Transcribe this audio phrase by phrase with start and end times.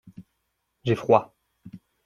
[0.83, 1.31] J’ai froid.